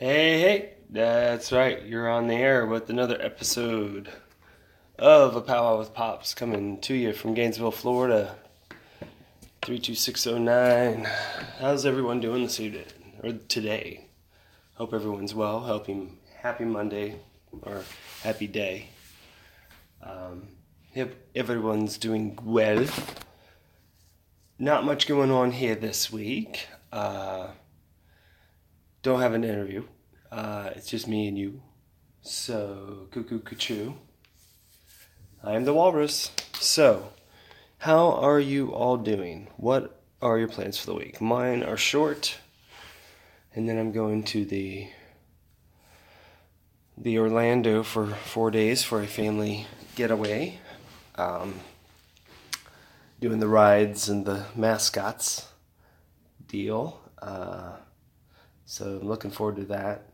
[0.00, 1.84] Hey, hey, that's right.
[1.84, 4.08] You're on the air with another episode
[4.98, 8.36] of A Powwow with Pops coming to you from Gainesville, Florida.
[9.60, 11.06] 32609.
[11.58, 12.86] How's everyone doing this evening
[13.22, 14.06] or today?
[14.76, 15.64] Hope everyone's well.
[15.64, 17.16] Helping happy Monday
[17.60, 17.82] or
[18.22, 18.86] happy day.
[20.02, 20.48] Um,
[20.94, 22.86] if everyone's doing well.
[24.58, 26.68] Not much going on here this week.
[26.90, 27.48] Uh,
[29.02, 29.84] don't have an interview.
[30.30, 31.62] Uh, it's just me and you.
[32.22, 33.94] So, cuckoo cuckoo.
[35.42, 36.30] I am the walrus.
[36.54, 37.12] So,
[37.78, 39.48] how are you all doing?
[39.56, 41.20] What are your plans for the week?
[41.20, 42.36] Mine are short,
[43.54, 44.88] and then I'm going to the
[46.98, 50.58] the Orlando for four days for a family getaway.
[51.14, 51.54] Um,
[53.18, 55.48] doing the rides and the mascots
[56.46, 57.00] deal.
[57.20, 57.76] Uh,
[58.70, 60.04] so I'm looking forward to that.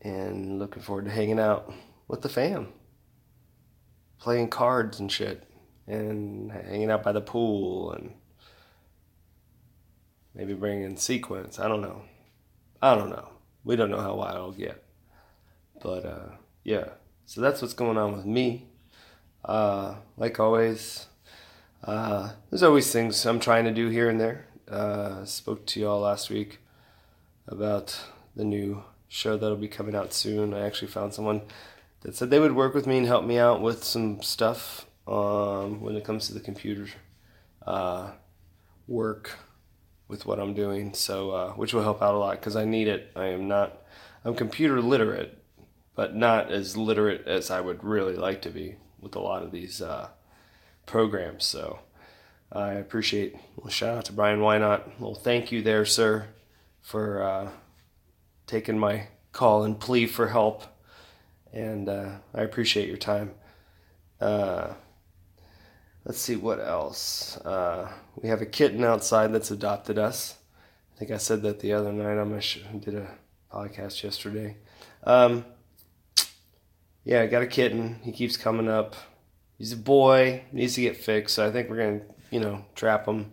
[0.00, 1.70] And looking forward to hanging out
[2.08, 2.68] with the fam.
[4.18, 5.46] Playing cards and shit.
[5.86, 8.14] And hanging out by the pool and
[10.34, 11.58] maybe bringing sequence.
[11.58, 12.00] I don't know.
[12.80, 13.28] I don't know.
[13.62, 14.82] We don't know how wild it'll get.
[15.82, 16.28] But uh,
[16.64, 16.88] yeah.
[17.26, 18.68] So that's what's going on with me.
[19.44, 21.08] Uh, like always,
[21.84, 24.46] uh, there's always things I'm trying to do here and there.
[24.66, 26.60] Uh, spoke to y'all last week
[27.48, 27.98] about
[28.34, 30.52] the new show that'll be coming out soon.
[30.52, 31.42] I actually found someone
[32.00, 35.80] that said they would work with me and help me out with some stuff um,
[35.80, 36.88] when it comes to the computer
[37.66, 38.10] uh,
[38.86, 39.38] work
[40.08, 40.94] with what I'm doing.
[40.94, 43.10] So, uh, which will help out a lot because I need it.
[43.16, 43.82] I am not,
[44.24, 45.42] I'm computer literate,
[45.94, 49.52] but not as literate as I would really like to be with a lot of
[49.52, 50.08] these uh,
[50.84, 51.44] programs.
[51.44, 51.80] So,
[52.52, 53.36] I appreciate.
[53.56, 55.00] Well, shout out to Brian Why Wynot.
[55.00, 56.28] Well, thank you there, sir,
[56.86, 57.50] for uh,
[58.46, 60.62] taking my call and plea for help,
[61.52, 63.32] and uh, I appreciate your time.
[64.20, 64.68] Uh,
[66.04, 67.38] let's see what else.
[67.38, 70.36] Uh, we have a kitten outside that's adopted us.
[70.94, 72.40] I think I said that the other night.
[72.40, 73.08] Sh- did a
[73.52, 74.56] podcast yesterday.
[75.02, 75.44] Um,
[77.02, 77.98] yeah, I got a kitten.
[78.04, 78.94] He keeps coming up.
[79.58, 80.44] He's a boy.
[80.52, 81.34] Needs to get fixed.
[81.34, 83.32] So I think we're gonna, you know, trap him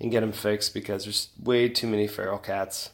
[0.00, 2.90] and get them fixed because there's way too many feral cats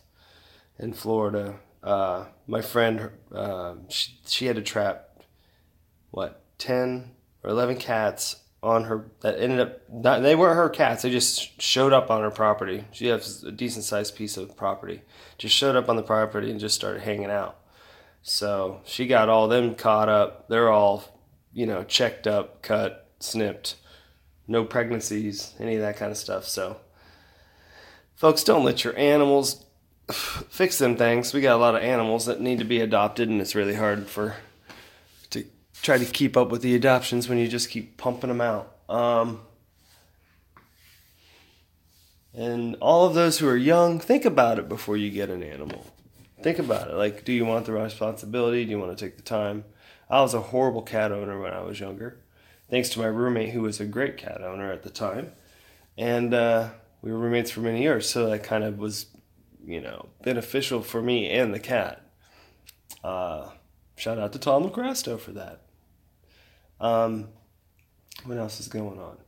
[0.78, 1.56] in Florida.
[1.82, 5.22] Uh, my friend, uh, she, she had to trap
[6.10, 7.10] what ten
[7.42, 11.60] or eleven cats on her that ended up not, they weren't her cats they just
[11.60, 12.84] showed up on her property.
[12.92, 15.02] She has a decent sized piece of property.
[15.36, 17.58] Just showed up on the property and just started hanging out.
[18.22, 20.48] So she got all them caught up.
[20.48, 21.04] They're all
[21.52, 23.76] you know checked up cut snipped.
[24.48, 26.46] No pregnancies any of that kind of stuff.
[26.48, 26.78] So
[28.14, 29.64] folks don't let your animals
[30.10, 33.40] fix them things we got a lot of animals that need to be adopted and
[33.40, 34.36] it's really hard for
[35.30, 35.44] to
[35.82, 38.76] try to keep up with the adoptions when you just keep pumping them out.
[38.88, 39.40] Um,
[42.32, 45.86] and all of those who are young, think about it before you get an animal.
[46.42, 46.94] Think about it.
[46.94, 48.64] Like, do you want the responsibility?
[48.64, 49.64] Do you want to take the time?
[50.10, 52.18] I was a horrible cat owner when I was younger,
[52.68, 55.32] thanks to my roommate who was a great cat owner at the time.
[55.96, 56.70] And uh,
[57.04, 59.06] we were roommates for many years, so that kind of was,
[59.62, 62.00] you know, beneficial for me and the cat.
[63.04, 63.50] Uh,
[63.94, 65.60] shout out to Tom Lacrasto for that.
[66.80, 67.28] Um,
[68.24, 69.18] what else is going on?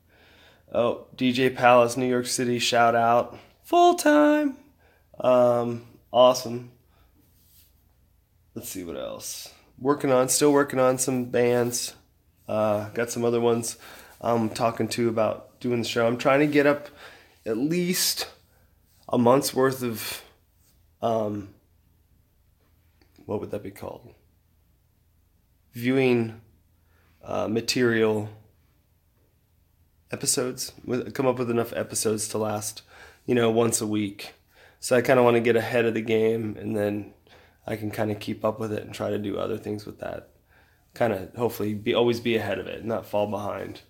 [0.73, 3.39] Oh, DJ Palace, New York City, shout out.
[3.65, 4.57] Full time.
[5.21, 6.73] Um, awesome.
[8.55, 9.53] Let's see what else.
[9.79, 11.95] Working on, still working on some bands.
[12.49, 13.77] Uh, got some other ones
[14.23, 16.07] I'm talking to about doing the show.
[16.07, 16.89] I'm trying to get up
[17.47, 18.29] at least
[19.09, 20.23] a month's worth of,
[21.01, 21.51] um,
[23.25, 24.13] what would that be called?
[25.73, 26.41] Viewing
[27.23, 28.29] uh, material
[30.11, 30.73] episodes
[31.15, 32.83] come up with enough episodes to last
[33.27, 34.35] you know once a week.
[34.79, 37.13] So i kind of want to get ahead of the game and then
[37.67, 39.99] i can kind of keep up with it and try to do other things with
[39.99, 40.31] that.
[40.95, 43.83] Kind of hopefully be always be ahead of it not fall behind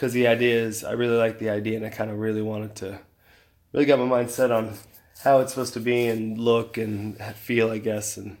[0.00, 2.74] because the idea is i really like the idea and i kind of really wanted
[2.74, 2.98] to
[3.72, 4.72] really got my mind set on
[5.22, 8.38] how it's supposed to be and look and feel i guess and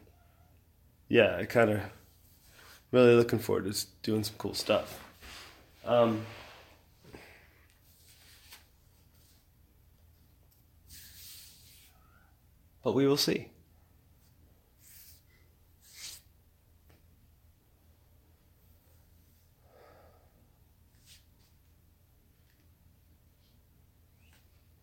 [1.08, 1.80] yeah i kind of
[2.92, 5.04] really looking forward to doing some cool stuff.
[5.84, 6.26] Um,
[12.82, 13.49] but we will see.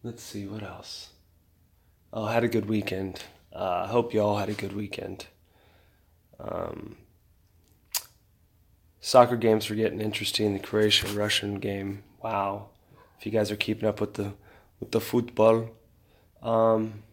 [0.03, 1.09] Let's see what else.
[2.13, 3.23] Oh, I had a good weekend.
[3.53, 5.27] I uh, hope you all had a good weekend.
[6.39, 6.97] Um,
[9.01, 10.53] soccer games were getting interesting.
[10.53, 12.03] The Croatia Russian game.
[12.23, 12.69] Wow,
[13.17, 14.33] if you guys are keeping up with the
[14.79, 15.69] with the football.
[16.43, 17.03] Um,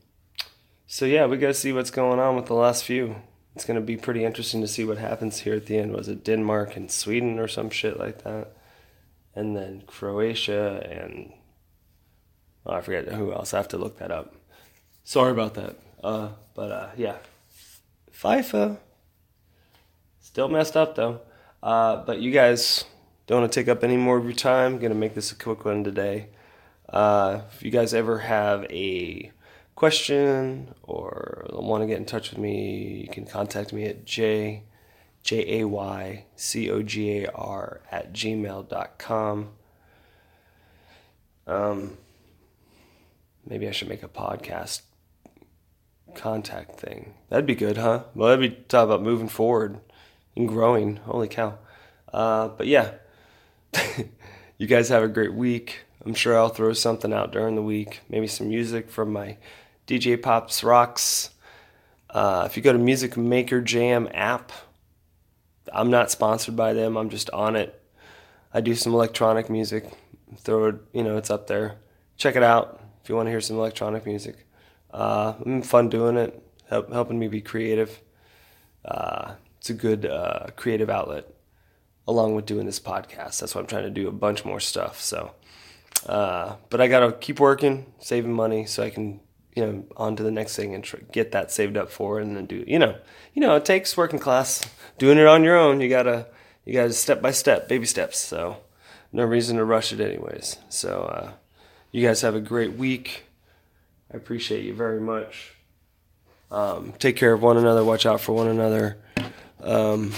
[0.87, 3.17] so yeah, we got to see what's going on with the last few.
[3.57, 5.93] It's to be pretty interesting to see what happens here at the end.
[5.93, 8.57] Was it Denmark and Sweden or some shit like that?
[9.35, 11.33] And then Croatia and
[12.67, 13.53] I forget who else.
[13.53, 14.35] I have to look that up.
[15.05, 15.77] Sorry about that.
[16.03, 17.17] Uh, but uh, yeah,
[18.13, 18.79] FIFA
[20.21, 21.21] still messed up though.
[21.63, 22.85] Uh, but you guys
[23.27, 24.75] don't want to take up any more of your time.
[24.75, 26.29] I'm gonna make this a quick one today.
[26.89, 29.33] Uh, if you guys ever have a
[29.75, 34.63] question or want to get in touch with me, you can contact me at j
[35.23, 39.49] j a y c o g a r at gmail.com.
[41.47, 41.99] Um,
[43.47, 44.83] maybe I should make a podcast
[46.15, 47.15] contact thing.
[47.29, 48.05] That'd be good, huh?
[48.15, 49.81] Well, that'd be talk about moving forward
[50.37, 50.97] and growing.
[50.97, 51.59] Holy cow!
[52.13, 52.93] Uh, but yeah,
[54.59, 55.81] you guys have a great week.
[56.05, 58.01] I'm sure I'll throw something out during the week.
[58.09, 59.39] Maybe some music from my
[59.87, 61.31] DJ Pops Rocks.
[62.11, 64.53] Uh, if you go to Music Maker Jam app,
[65.73, 66.97] I'm not sponsored by them.
[66.97, 67.81] I'm just on it.
[68.53, 69.91] I do some electronic music.
[70.37, 71.77] Throw it, you know, it's up there.
[72.17, 74.47] Check it out if you want to hear some electronic music.
[74.91, 78.01] Uh, I'm fun doing it, help, helping me be creative.
[78.83, 81.29] Uh, it's a good uh, creative outlet
[82.09, 83.41] along with doing this podcast.
[83.41, 85.03] That's why I'm trying to do a bunch more stuff.
[85.03, 85.33] So,
[86.07, 89.21] uh, but I got to keep working, saving money so I can,
[89.55, 92.35] you know, on to the next thing and tr- get that saved up for and
[92.35, 92.97] then do, you know,
[93.35, 94.63] you know, it takes working class
[94.97, 95.83] doing it on your own.
[95.83, 96.29] You gotta,
[96.65, 98.19] you gotta step by step, baby steps.
[98.19, 98.59] So
[99.13, 100.57] no reason to rush it anyways.
[100.71, 101.33] So, uh,
[101.95, 103.23] you guys have a great week.
[104.13, 105.55] I appreciate you very much.
[106.51, 107.85] Um, take care of one another.
[107.85, 108.99] Watch out for one another.
[109.63, 110.13] Um,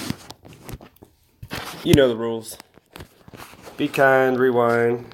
[1.85, 2.57] you know the rules.
[3.77, 5.05] Be kind, rewind.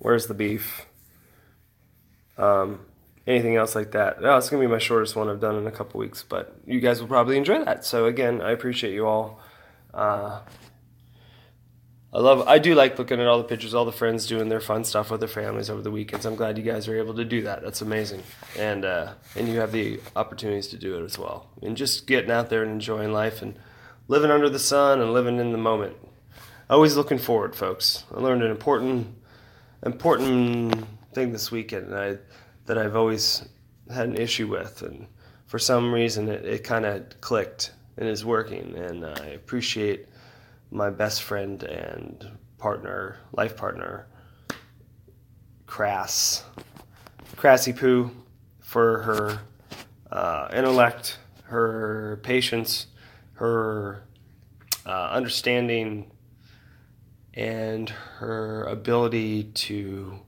[0.00, 0.84] Where's the beef?
[2.36, 2.80] Um,
[3.26, 4.18] anything else like that.
[4.20, 6.60] Oh, it's going to be my shortest one I've done in a couple weeks, but
[6.66, 7.86] you guys will probably enjoy that.
[7.86, 9.40] So, again, I appreciate you all.
[9.94, 10.40] Uh,
[12.16, 12.48] I love.
[12.48, 15.10] I do like looking at all the pictures, all the friends doing their fun stuff
[15.10, 16.24] with their families over the weekends.
[16.24, 17.62] I'm glad you guys are able to do that.
[17.62, 18.22] That's amazing,
[18.58, 21.50] and uh, and you have the opportunities to do it as well.
[21.60, 23.58] And just getting out there and enjoying life and
[24.08, 25.94] living under the sun and living in the moment.
[26.70, 28.04] Always looking forward, folks.
[28.10, 29.14] I learned an important
[29.84, 32.16] important thing this weekend that I
[32.64, 33.46] that I've always
[33.92, 35.06] had an issue with, and
[35.48, 40.08] for some reason it, it kind of clicked and is working, and I appreciate
[40.70, 44.06] my best friend and partner, life partner,
[45.66, 46.44] Crass,
[47.36, 48.10] Crassy Poo,
[48.60, 49.40] for her
[50.10, 52.86] uh, intellect, her patience,
[53.34, 54.02] her
[54.84, 56.10] uh, understanding,
[57.34, 60.18] and her ability to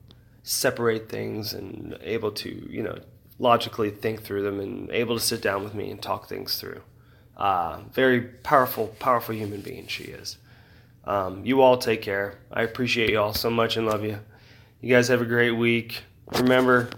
[0.43, 2.99] separate things and able to, you know,
[3.39, 6.83] logically think through them and able to sit down with me and talk things through.
[7.39, 10.39] Uh, very powerful, powerful human being she is.
[11.05, 12.39] Um, you all take care.
[12.53, 14.19] I appreciate you all so much and love you.
[14.81, 16.03] You guys have a great week.
[16.33, 16.91] Remember,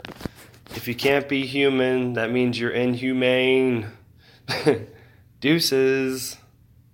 [0.74, 3.86] if you can't be human, that means you're inhumane.
[5.40, 6.36] Deuces.